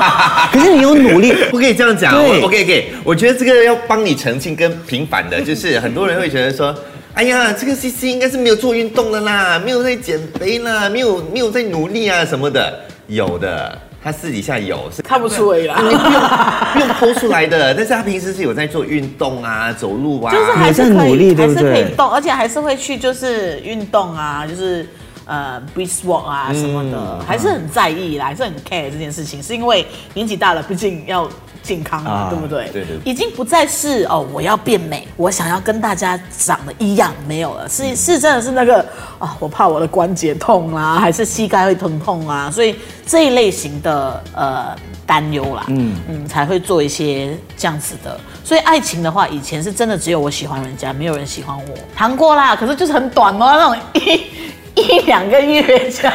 [0.52, 2.14] 可是你有努力， 不可以这样讲。
[2.14, 6.76] 对我 OK OK，我觉得这个要帮你澄清跟平反的，就是很多人会觉得说。
[7.14, 15.76] 哎呀，这个 C C 应该是没有做运动的啦，没有在减肥啦，没有没有在努力啊什么的，有的，他私底下有是看不出而已啦。
[15.76, 24.86] 不用不用剖出来的，但是他平时是有在做运动啊，走路啊，就是还是努力还是可以动，而且还是会去就是运动啊，就是
[25.26, 31.30] 呃 brisk walk 啊什么的，还是很在意啦，还是很 care 这件事情，是因为年纪大了，毕竟要
[31.68, 32.70] 健康了，啊对不对？
[32.72, 38.84] 对对已经不再是哦，我要变美，我想要跟大家长得一样，没有了，是是真的是那个
[39.20, 42.74] 啊，我怕我的关节痛啊， 还是膝盖会疼痛啊，所以
[43.06, 44.76] 这一类型的呃
[45.06, 48.18] 担忧啦，嗯嗯，才会做一些这样子的。
[48.44, 51.74] 所以爱情的话，以前是真的只有我喜欢人家，没有人喜欢我。
[51.94, 54.24] 谈过啦，可是就是很短哦，那种一
[54.78, 56.14] 一两个月这样。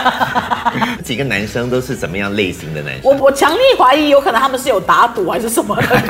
[1.04, 3.02] 几个男生都是怎么样类型的男生？
[3.04, 6.02] 我我强烈怀疑，有可能他们是有打赌还是什么的，你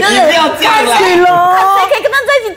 [0.00, 0.98] 不要这样啦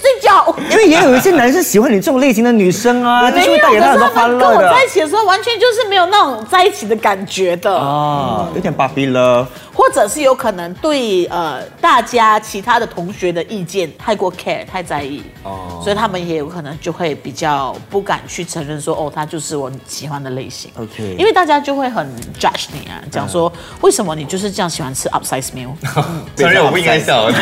[0.04, 0.56] 看谁可以跟他在一起最久。
[0.70, 4.58] 因为也有一些男生喜欢你这种类型的女生啊， 就是会带给他很多欢乐的。
[4.58, 9.48] 跟我在一起的时候，完全就是没有那种在一起的感觉的，啊，有点 puppy love。
[9.76, 20.70] 或者是有可能对呃大家其他的同学的意见太过 care 太在意，哦，所以他们也有可能就会比较不敢去承认说，哦，他就是我喜欢的类型。
[20.78, 22.08] OK 因为大家就会很
[22.40, 25.72] judge 你啊，讲说为什么你就是这样喜欢吃 upsize meal？
[26.38, 27.38] 承认我不应该笑， 就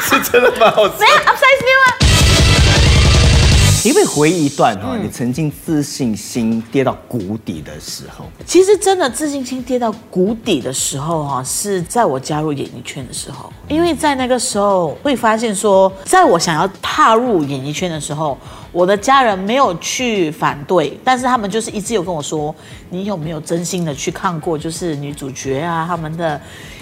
[0.00, 1.06] 是 是真的蛮好吃没。
[1.06, 1.94] 有 upsize meal 啊。
[3.80, 8.26] 可不可以回忆一段哈、你曾经自信心跌到谷底的时候？
[8.44, 18.36] 其实真的自信心跌到谷底的时候哈、是在我加入演艺圈的时候，因为在那个时候会发现说，在我想要踏入演艺圈的时候，
[18.72, 22.54] 我的家人没有去反对，但是他们就是一直有跟我说，
[22.90, 26.38] 你有没有真心的去看过，就是女主角啊他们的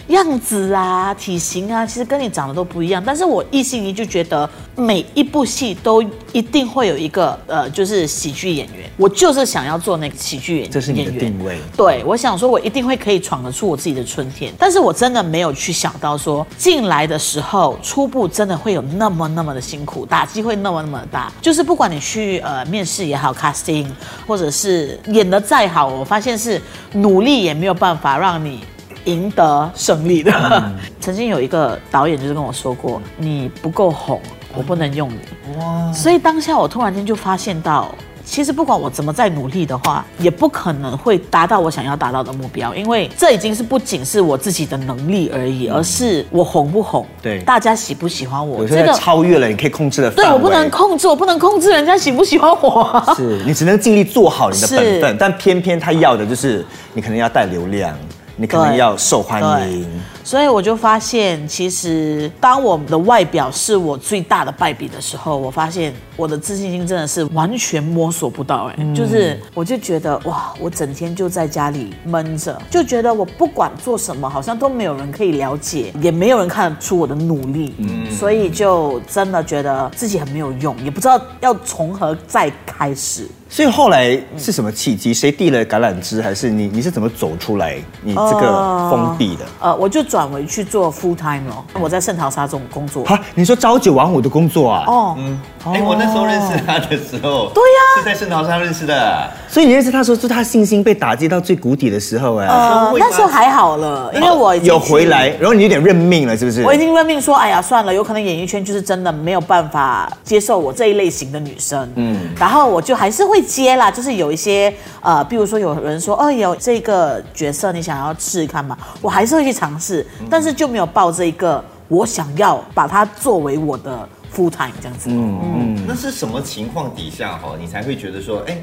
[0.09, 3.03] 样子啊、体型啊，其实跟你长得都不一样。
[3.05, 10.71] 但是我一心一就觉得每一部戏都一定会有一个呃，就是喜剧演员，我就是想要做那个喜剧演员。
[10.71, 11.59] 这是你的定位。
[11.77, 21.33] 对，我想说，我一定会可以闯得出我自己的春天，但是我真的没有去想到说，进来的时候初步真的会有那么那么的辛苦，打击会那么那么的大。
[21.43, 23.87] 就是不管你去呃面试也好，casting，
[24.27, 26.61] 或者是演的再好，我发现是
[26.93, 28.61] 努力也没有办法让你。
[29.07, 30.33] 赢得胜利的。
[31.01, 34.21] 曾经有一个导演就是跟我说过，你不够红，
[34.55, 35.59] 我不能用你。
[35.59, 35.93] 哇！
[35.93, 37.93] 所以当下我突然间就发现到。
[38.29, 50.25] 其实不管我怎么再努力的话，也不可能会达到我想要达到的目标，因为这已经是不仅是我自己的能力而已，而是我红不红，对大家喜不喜欢我，有时候超越了你可以控制的范围。
[50.25, 53.15] 对我不能控制，我不能控制人家喜不喜欢我。
[53.17, 57.97] 是你只能尽力做好你的本分，但偏偏他要的就是你可能要带流量，
[58.37, 59.87] 你可能要受欢迎。
[60.23, 77.75] 所以我就发现，其实当我的外表是我最大的败笔的时候，我发现我的自信心真的是完全摸索不到、哎、就是我就觉得哇，我整天就在家里闷着，就觉得我不管做什么，好像都没有人可以了解，也没有人看得出我的努力，
[78.11, 83.29] 所以就真的觉得自己很没有用，也不知道要从何再开始。
[83.57, 85.15] 所以后来是什么契机？
[85.15, 86.69] 谁递了橄榄枝，还是你？
[86.69, 89.47] 你是怎么走出来你这个封闭的？
[89.63, 91.65] 呃，我就转为去做 full time 了。
[91.81, 93.03] 我在圣淘沙这种工作。
[93.05, 94.85] 哈，你说朝九晚五的工作啊？
[94.87, 99.27] 哦，嗯哎、我那时候认识他的时候，对呀是在圣淘沙认识的。
[99.49, 106.63] 所以你认识他说，是他信心被打击到最谷底的时候哎、呃，那时候还好了，因为我有回来，然后你有点认命了，是不是？
[106.63, 111.91] 我已经认命说，哎呀，算了，有可能演艺圈就是真的没有办法接受我这一类型的女生。
[111.95, 118.77] 嗯，然后我就还是会接啦，就是有一些呃，比如说有人说，哦，有这个角色你想要试试看嘛？
[119.01, 125.09] 我还是会去尝试，但是就没有抱这一个我想要把它作为我的 full time 这样子。
[125.11, 128.59] 嗯，那是什么情况底下哈，你才会觉得说，哎、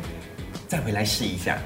[0.67, 1.57] 再回来试一下？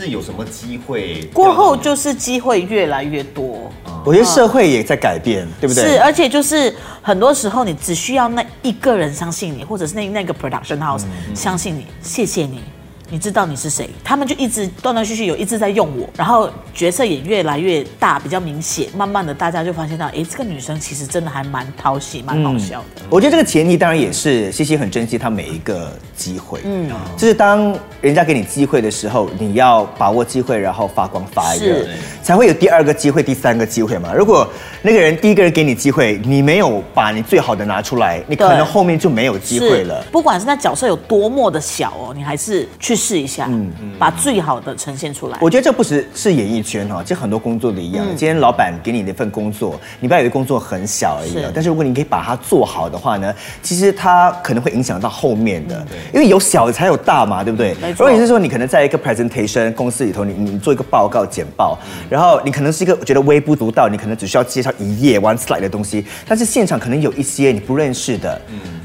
[0.00, 1.28] 是有什么机会？
[1.32, 3.70] 过后就是机会越来越多。
[4.04, 5.84] 我觉得社会也在改变，对不对？
[5.84, 12.62] 是，而且就是很多时候你只需要那一个人相信你，或者是那那个 production house、相信你，谢谢你。
[13.10, 18.86] 你知道你是谁，他们就一直断断续续有一直在用我，然后角色也越来越大，比较明显。
[18.96, 23.02] 慢慢的，大家就发现到，哎，这个女生其实真的还蛮讨喜，蛮好笑的。
[23.10, 31.84] 我觉得这个前提当然也是西西很珍惜她每一个机会，嗯，就是当人家给你机会的时候，你要把握机会，然后发光发热，
[32.22, 34.14] 才会有第二个机会、第三个机会嘛。
[34.14, 34.48] 如果
[34.82, 40.04] 那个人第一个人给你机会，你没有把你最好的拿出来，你可能后面就没有机会了。
[40.12, 43.72] 不管是那角色有多么的小哦，你还是去试一下，嗯。
[43.98, 45.38] 把最好的呈现出来。
[45.40, 48.04] 我觉得这不只是演艺圈哈，这很多工作的一样。
[48.16, 57.74] 今天老板给你的一份工作，你不要以为工作很小而已但是如果你可以把它做好的话呢，其实它可能会影响到后面的，因为有小才有大嘛，对不对？
[57.80, 58.04] 没错。
[58.04, 68.40] 如果你是说你可能在一个 presentation 公司里头，你你做一个报告简报，然后你可能是一个觉得微不足道，你可能只需要介绍一页 one slide 的东西，但是现场可能有一些你不认识的，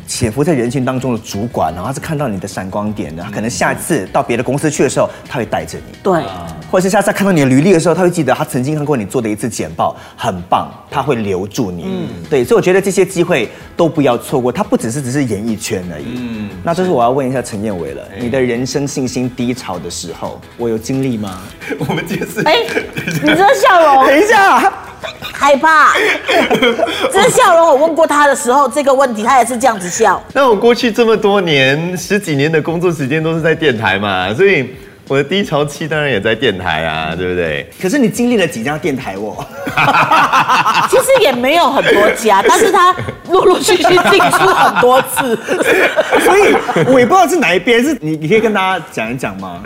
[0.07, 5.97] 潜伏在人群当中的主管，然后他是看到你的闪光点的，可能下次到别的公司去的时候，他会带着你。
[6.03, 6.21] 对，
[6.71, 11.83] 或者是下次看到你的履历的时候，他会记得他曾经看过你做的一次简报，很棒，他会留住你。
[11.85, 16.05] 嗯，对，所以我觉得这些机会都不要错过，它不只是只是演艺圈而已。
[16.17, 21.41] 嗯，那这是我要问一下陈燕伟了，你的人生信心低潮的时候，我有经历吗？
[21.79, 22.57] 我们这是，哎，
[23.23, 24.05] 你这个笑容。
[24.05, 24.71] 等一下，
[25.33, 25.93] 害怕，
[27.11, 30.21] 这是笑容我问过他的时候，这个问题他也是这样子笑。
[30.33, 34.69] 那我过去这么多年，十几年的工作时间都是在电台嘛，所以
[35.07, 37.69] 我的低潮期当然也在电台啊，对不对？
[37.81, 39.45] 可是你经历了几家电台哦？
[40.89, 42.93] 其实也没有很多家， 但是他
[43.29, 45.37] 陆陆续续进出很多次。
[46.23, 46.55] 所以
[46.87, 49.61] 我也不知道是哪一边，是你你可以跟大家讲一讲吗？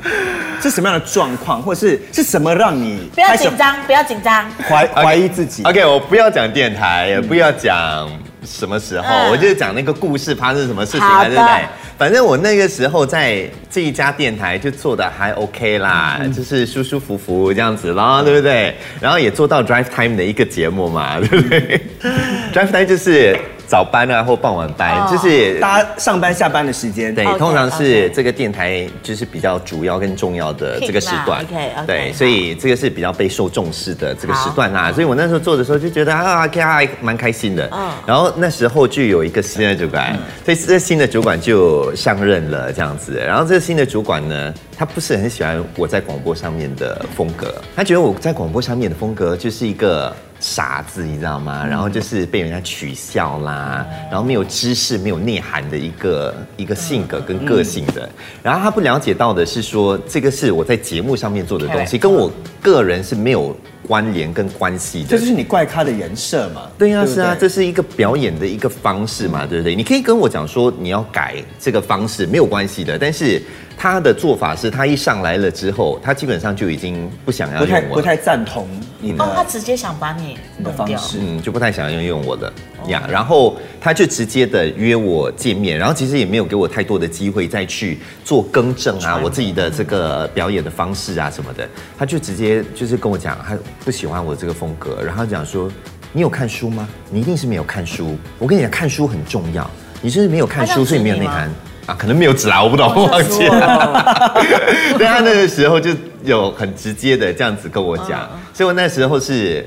[0.62, 4.46] 是什么样的状况，或是是什么让你不要紧张，不要紧张。
[4.68, 8.10] 怀怀疑自己？OK，我不要讲电台，也不要讲
[8.46, 11.66] 什么时候，嗯我就讲那个故事发生什么事情好的对不对？
[11.98, 18.74] 反正我那个时候在这一家电台就做的还 OK 啦，嗯就是舒舒服服这样子啦，对不对？
[19.02, 21.82] 然后也做到 Drive Time 的一个节目嘛，对不对？
[22.54, 23.38] Drive Time 就是
[23.70, 34.92] 早班啊或傍晚班，哦就是大家上班下班的时间，对 OK，通常是 OK 这个电台就是比较主要跟重要的这个时段，OK，OK，对，好所以这个是比较备受重视的这个时段啦。
[34.92, 37.70] 所以我那时候做的时候就觉得啊，OK 啊，蛮开心的。
[37.72, 43.22] 嗯然后那时候就有一个新的主管，所以这新的主管就上任了这样子。
[43.24, 50.12] 然后这个新的主管呢，他不是很喜欢我在广播上面的风格，他觉得我在广播上面的风格就是一个。
[50.40, 51.66] 傻子，你知道吗？
[51.66, 58.10] 然后就是被人家取笑啦，然后没有知识、没有内涵的一个一个性格跟个性的。
[58.42, 63.56] 然后他不了解到的是说，这个是我在节目上面做的东西，跟我个人是没有
[63.88, 65.26] 关联跟关系的这就。
[65.26, 66.70] 是你怪咖的人设嘛？
[66.78, 69.76] 对呀、不是啊，这是一个表演的一个方式嘛，对不对？
[69.76, 72.98] 你可以跟我讲说你要改这个方式，没有关系的。
[72.98, 73.42] 但是
[73.78, 78.02] 他的做法是他一上来了之后，他基本上就已经不想要不太用我了。
[78.02, 78.68] 不太赞同
[79.00, 80.88] 你的哦，他直接想把你弄掉。
[80.88, 81.18] 的方式。
[81.22, 82.52] 嗯，就不太想要用我的
[82.88, 95.72] 呀然后他就直接的约我见面，然后其实也没有给我太多的机会再去做更正啊，我自己的这个表演的方式啊什么的，他就直接就是跟我讲，他不喜欢我这个风格，然后他讲说，
[96.12, 96.88] 你有看书吗？
[97.10, 99.70] 你一定是没有看书，我跟你讲，看书很重要，
[100.02, 101.50] 你就是没有看书，所以没有内涵。
[101.90, 104.34] 啊，可能没有纸啦，我不懂，哦忘记了。
[104.98, 105.90] 对他那个时候就
[106.24, 109.66] 有很直接的这样子跟我讲，所以我那时候是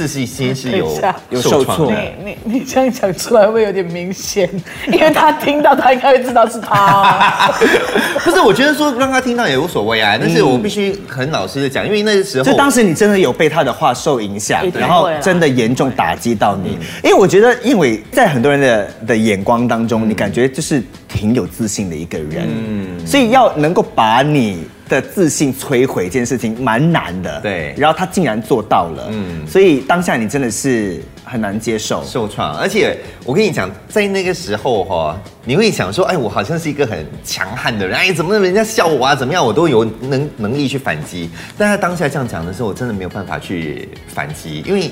[0.00, 1.92] 自信心是有有受挫创。
[1.92, 4.48] 你你 你这样讲出来会不会有点明显？
[4.90, 7.52] 因为他听到他应该会知道是他。
[8.24, 16.78] 不是，我觉得说让他听到也无所谓啊，但是我必须很老实的讲，因为那个时候就当时你真的有被他的话受影响然后真的严重打击到你。
[17.04, 22.48] 因为我觉得，因为在很多人的的眼光当中，你感觉就是挺有自信的一个人，
[23.06, 27.40] 所以要能够把你的自信摧毁这件事情蛮难的。
[27.40, 32.04] 对然后他竟然做到了，嗯，所以当下你真的是很难接受。
[32.04, 41.30] 受创，而且我跟你讲，在那个时候哈、你会想说，哎，我好像是一个很强悍的人，哎，怎么人家笑我啊，怎么样，我都有能能力去反击。
[41.56, 44.90] 但他当下这样讲的时候，我真的没有办法去反击，因为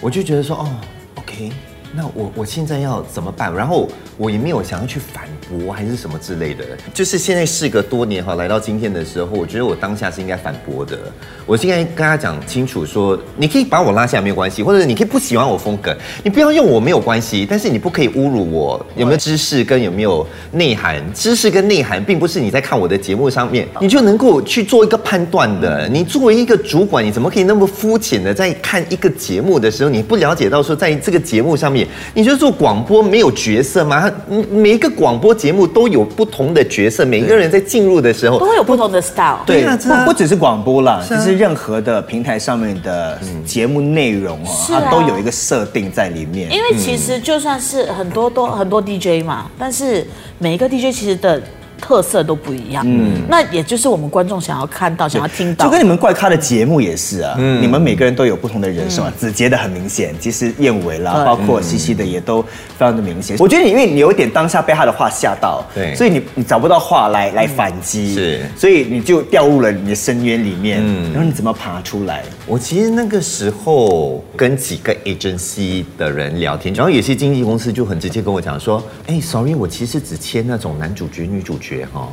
[0.00, 0.68] 我就觉得说，哦
[1.14, 1.50] ，OK。
[1.94, 3.54] 那我我现在要怎么办？
[3.54, 6.64] 然后我也没有想要去反驳还是什么之类的。
[6.92, 10.98] 就是现在事隔多年哈，来到今天的时候，我觉得我当下是应该反驳的。
[11.46, 21.02] 我是应该跟他讲清楚说，你可以把我拉下没有关系，或者你可以不喜欢我风格，你不要用我没有关系，但是你不可以侮辱我有没有知识跟有没有内涵。
[21.14, 25.88] 知识跟内涵并不是你在看我的节目上面你就能够去做一个判断的。
[25.88, 31.77] 你作为一个主管，你怎么可以那么肤浅的在看一个节目的时候，你不了解到说在这个节目上面，
[32.14, 34.10] 你就做广播没有角色吗？
[34.50, 39.38] 每一个广播节目都有不同的角色，每一个人在进入的时候都会有不同的 style。
[39.46, 39.64] 对。
[39.64, 41.18] 不不只是广播啦，是啊。
[41.18, 46.50] 就是任何的平台上面的节目内容啊它都有一个设定在里面。
[46.50, 50.06] 因为其实就算是很多都很多 DJ 嘛，但是
[50.38, 51.40] 每一个 DJ 其实的
[51.80, 52.84] 特色都不一样。
[52.86, 55.70] 嗯，那也就是我们观众想要看到、想要听到就。
[55.70, 59.12] 跟你们怪咖的节目也是啊，嗯你们每个人都有不同的人设嘛。
[59.16, 63.36] 子杰的很明显，其实燕尾啦，包括西西的也都非常的明显。
[63.38, 70.80] 我觉得你因为你有一点当下被他的话吓到，对所以你你找不到话来来反击，是所以你就掉入了你的深渊里面。
[70.82, 72.22] 嗯然后你怎么爬出来？
[72.46, 82.08] 我其实那个时候跟几个 agency 的人聊天，然后有些经纪公司就很直接跟我讲说，哎，sorry，我其实只签那种男主角、女主角哈、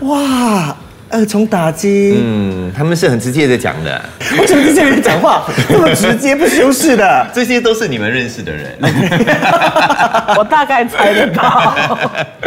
[0.00, 0.76] 哇，
[1.10, 4.00] 二重打击，嗯，他们是很直接的讲的，
[4.38, 7.26] 为什么这些人讲话 这么直接不修饰的？
[7.32, 8.76] 这些都是你们认识的人。
[10.36, 11.74] 我大概猜得到。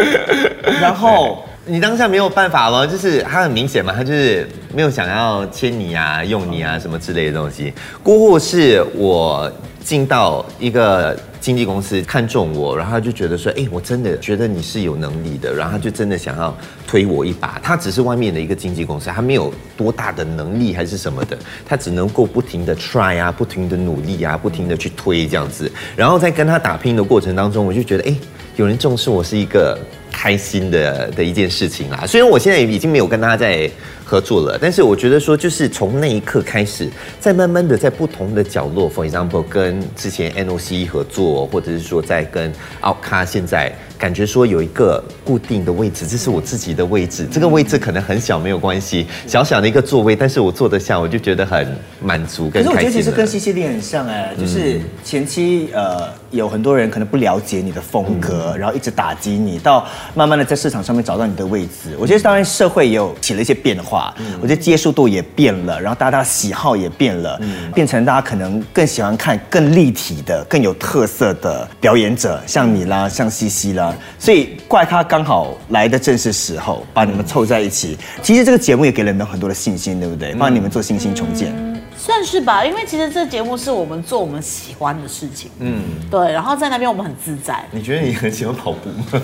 [0.80, 7.71] 然后你当下没有办法咯，就是他很明显嘛，他就是没有想要签你啊、用你啊什么之类的东西。
[8.02, 9.50] 过后是我
[9.84, 16.56] 进到一个经纪公司看中我，然后他就觉得说，哎，我真的觉得你是有能力的，然后他就真的想要
[16.88, 17.60] 推我一把。
[17.62, 25.71] 他只是外面的一个经纪公司，他没有多大的能力还是什么的，他只能够不停的 try 啊，不停的努力啊，不停的去推这样子。
[25.95, 28.15] 然后在跟他打拼的过程当中，我就觉得，哎，
[28.56, 29.78] 有人重视我是一个。
[30.21, 32.05] 开心的的一件事情啦。
[32.05, 33.67] 虽然我现在已经没有跟他在
[34.05, 36.88] 合作了，但是我觉得说，就是从那一刻开始，
[37.19, 53.01] 在慢慢的在不同的角落，for example，跟之前 NOC 合作，或者是说在跟 Outca 现在感觉说有一个固定的位置，这是我自己的位置，这个位置可能很小没有关系，小小的一个座位，但是我坐得下，我就觉得很满足可是我觉得其。
[53.01, 61.96] 实跟西西里很像哎，就是前期呃有很多人可能不了解你的风格，然后一直打击你，到慢慢的在市场上面找到你的位置。
[62.00, 67.40] 我觉得当然社会也有起了一些变化，化，我觉得接受度也变了，然后大家的喜好也变了，
[67.73, 77.98] 变成大家可能更喜欢看更立体的、更有特色的表演者，像你啦，像西西啦，所以怪咖刚好来的正是时候，把你们凑在一起。
[78.21, 80.34] 其实这个节目也给了你们很多的信心，对不对？
[80.36, 81.71] 帮你们做信心重建。
[82.04, 87.63] 算是吧，因为其实这节目是我们做我们喜欢的事情，嗯，对，然后在那边我们很自在。
[87.69, 89.21] 你觉得你很喜欢跑步吗？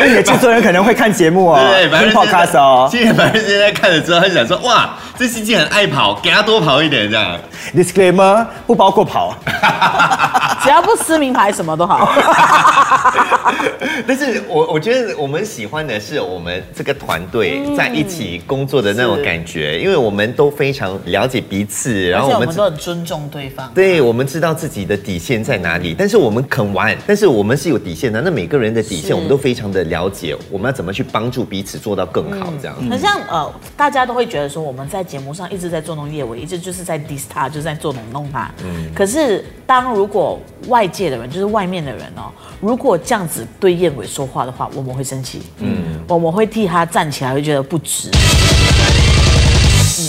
[0.00, 2.88] 那 你的制作人可能会看节目哦，对，反听正 podcast 哦。
[2.90, 7.38] 现在反正现在看了之后，他就想说，哇，这星期很爱跑，给他多跑一点这样。
[7.76, 9.36] Disclaimer 不包括跑。
[10.64, 12.12] 只要不撕名牌，什么都好。
[14.06, 21.67] 但是我我觉得我们喜欢的是我们这个团队在一起工作的那种感觉，因为我们都非常了解彼此，
[22.10, 23.70] 然后我们都很尊重对方。
[23.74, 28.20] 对，我们知道自己的底线在哪里，但是我们肯玩，但是我们是有底线的。
[28.22, 32.74] 那每个人的底线，我们都非常的了解，我们要怎么去帮助彼此做到更好，这样。
[32.90, 38.50] 很像呃，大家都会觉得说我们在节目上一直在捉弄叶伟，一直就是在 diss 他，就是在做弄弄他。
[38.64, 38.90] 嗯。
[38.94, 45.42] 可是当如果外界的人，就是外面的人哦，如果这样子对燕伟说话的话，我们会生气。
[45.58, 46.00] 嗯。
[46.08, 48.10] 我们会替他站起来，会觉得不值。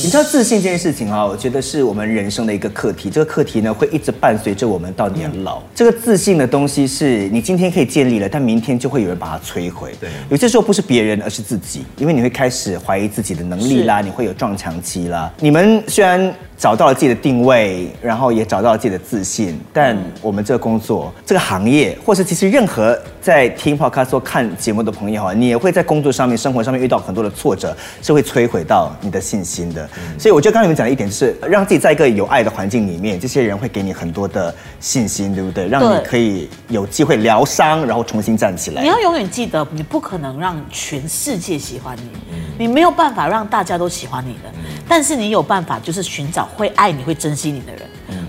[0.09, 3.11] 你知道自信这件事情啊，我觉得是我们人生的一个课题。
[3.11, 5.61] 这个课题呢，会一直伴随着我们到年老。
[5.75, 9.93] 这个自信的东西是你今天可以建立了，但明天就会有人把它摧毁。
[10.01, 15.31] 对有些时候不是别人，而是自己，因为你会开始怀疑自己的能力啦，你会有撞墙期啦。
[15.39, 29.87] 你们虽然找到了自己的定位，然后也找到了自己的自信，但我们这个工作、这个行业，或是其实任何在听 podcast 或看节目的朋友啊，你也会在工作上面、生活上面遇到很多的挫折，是会摧毁到你的信心的。
[30.17, 35.67] 所以我觉得刚才你们讲的一点就是，让自己在一个有爱的环境里面，这些人会给你很多的信心，对不对？
[35.67, 38.81] 让你可以有机会疗伤，然后重新站起来。
[38.81, 42.09] 你要永远记得，你不可能让全世界喜欢你，
[42.57, 44.51] 你没有办法让大家都喜欢你的，
[44.87, 47.81] 但是你有办法，就是寻找会爱你、会珍惜你的人。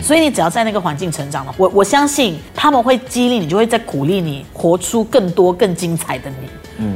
[0.02, 6.48] 所以你只要在那个环境成长了，我我相信他们会激励你，就会在鼓励你活出更多、更精彩的你。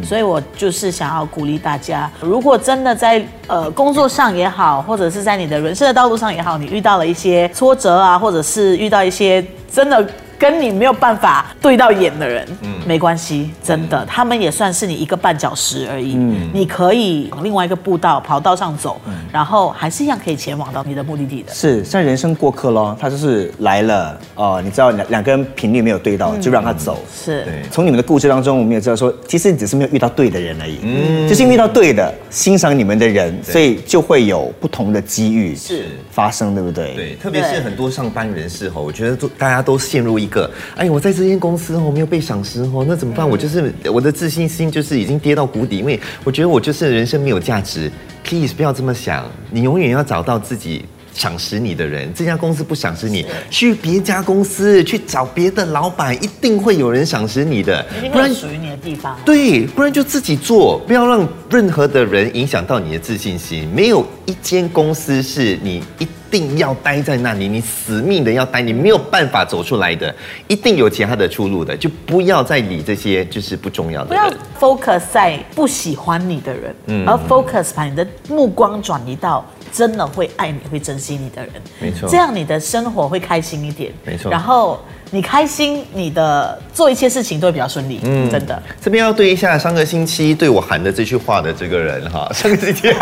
[0.03, 10.07] 所以我就是想要鼓励大家，如果真的在呃工作上也好，或者是在你的人生的道路上也好，你遇到了一些挫折啊，或者是遇到一些真的
[10.45, 16.17] 跟你没有办法对到眼的人，嗯，没关系，真的，他们也算是你一个绊脚石而已。
[16.17, 19.01] 嗯，你可以往另外一个步道跑道上走，
[19.33, 21.51] 然后还是一样可以前往到你的目的地的。
[21.51, 27.03] 是像人生过客咯，他就是来了哦、你知道两两个人频率没有对到，就让他走。
[27.11, 27.63] 是，对。
[27.71, 35.87] 从你们的故事当中，我们也知道说，其实你只是没有遇到对的人而已，嗯，就是因为遇到对的、欣赏你们的人，所以就会有不同的机遇是。
[36.11, 36.95] 发生，对不对？
[36.95, 43.29] 对，特别是很多上班人士吼，我觉得都大家都陷入一个，哎，我在这间公司哦没有被赏识哦，那怎么办？
[43.29, 47.91] 我就是我的自信心就是已经跌到谷底，因为我觉得我就是人生没有价值。
[48.25, 50.85] Please 不要这么想，你永远要找到自己。
[51.15, 59.17] 赏识你的人，这家公司不赏识你，去别家公司去找别的老板，一定会有人赏识你的不然会属于你的地方。
[59.25, 63.69] 对，不然就自己做，不要让任何的人影响到你的自信心。
[63.73, 70.13] 没有一间公司是你一定要待在那里，你死命的要待，你没有办法走出来的，
[70.49, 71.77] 一定有其他的出路的。
[71.77, 74.29] 就不要再理这些就是不重要的不要。
[74.59, 79.45] focus 在不喜欢你的人，嗯而 focus 把你的目光转移到
[79.75, 81.53] 真的会爱你、会珍惜你的人。
[81.81, 83.93] 没错这样你的生活会开心一点。
[84.05, 88.01] 没错然后你开心，你的做一切事情都会比较顺利。
[88.05, 88.63] 嗯，真的。
[88.81, 92.93] 这边要对一下上个星期对我喊的这句话的这个人哈， 上个星期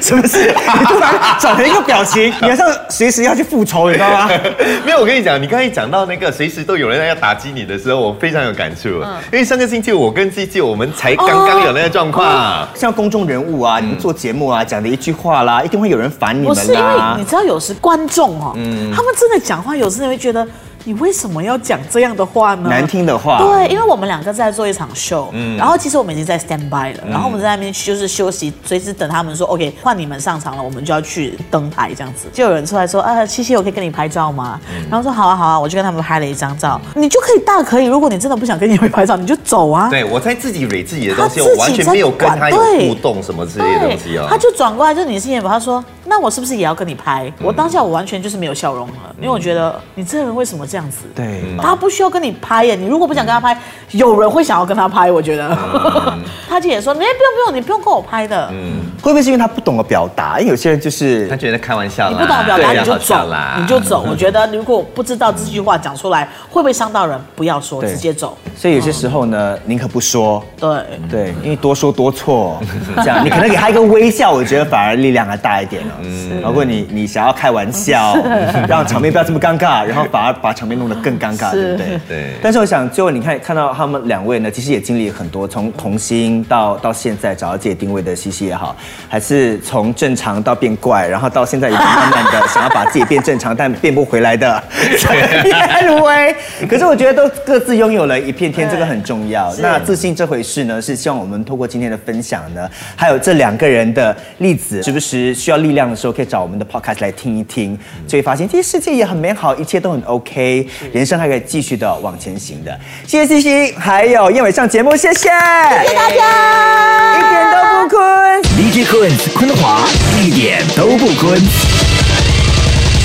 [0.00, 0.46] 什么事？
[0.78, 4.30] 你突然转了一个表情，你好像随时要去复仇，你知道吗？
[4.84, 8.88] 没有，我跟你讲，你刚才讲到那个随时都有人要打击你的时候，我非常有感触。
[9.04, 12.66] 嗯因为上个星期我跟 G G 我们才刚刚有那个状况。
[12.74, 17.24] 像公众人物啊，你们做节目啊，讲的一句话啦，一定会有人烦你们不是因为你。
[17.24, 18.52] 知道，有时观众哦，
[18.94, 20.46] 他们真的讲话，有时你会觉得。
[20.84, 22.68] 你为什么要讲这样的话呢？
[22.68, 32.28] 难听的话对，因为我们两个在做一场秀，嗯然后其实我们已经在 stand by 了，然后我们在那边就是休息，随时等他们说 OK 换你们上场了，我们就要去登台这样子。
[32.32, 34.58] 就有人出来说啊，七七，我可以跟你拍照吗？
[34.88, 39.88] 然后说好啊好啊，我就跟他们拍了一张照，你就可以大可以，如果你真的不想跟你们拍照，你就走啊。
[39.90, 44.26] 对，我在自己蕊自己的东西，我完全没有跟他有在互动什么之类的东西啊。
[44.30, 50.98] 他就转过来，就你是演员，他说：“那我是不是也要跟你拍？”我当下我完全就是没有笑容了，因为我觉得你这个人为什么这样子。
[51.14, 53.58] 对，他不需要跟你拍耶，你如果不想跟他拍，
[53.90, 55.58] 有人会想要跟他拍，我觉得。
[56.48, 58.48] 他姐也说，哎，不用不用，你不用跟我拍的。
[58.52, 60.38] 嗯会不会是因为他不懂得表达？
[60.38, 64.04] 因为有些人就是他觉得开玩笑，你不懂得表达你就走啦，你就走。
[64.06, 68.36] 我觉得如果不知道这句话讲出来会不会伤到人，不要说，直接走。
[68.54, 70.44] 所以有些时候呢，宁可不说。
[70.58, 70.68] 对，
[71.10, 72.60] 对，因为多说多错，
[72.96, 76.42] 这样你可能给他一个微笑，我觉得反而力量还大一点哦。
[76.42, 78.14] 包括你你想要开玩笑，
[78.68, 82.00] 让场面不要这么尴尬，然后反而把场面弄得更尴尬，对不对？
[82.06, 88.76] 对但是我想，最后你看看到他们两位呢，其实也经历了很多，从童星到到现在找到自己定位的西西也好，
[89.08, 94.62] 还是从正常到变怪，然后到现在已经慢慢的想要把自己变正常，但变不回来的
[94.98, 96.36] 陈彦威。
[96.68, 99.54] 可是我觉得都各自拥有了一片天，这个很重要。
[99.62, 110.49] 那自信这回事呢，是希望我们透过今天的分享呢，还有这两个人的例子，时不时需要力量的时候，可以找我们的 podcast 来听一听，就会发现其实世界也很美好，一切都很 OK，
[110.92, 112.78] 人生还可以继续的往前行的。
[113.06, 118.42] 谢谢西西，还有燕尾上节目，谢谢，谢谢大家，一点都不困。
[118.56, 119.86] DJ 坤坤华
[120.22, 121.40] 一点都不坤。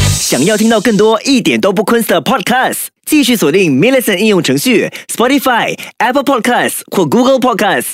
[0.09, 7.37] 想要听到更多一点都不坤的 Podcast，继续锁定 m i l l i c e n t 应用程序、Spotify、Apple Podcasts 或 Google
[7.39, 7.89] Podcasts。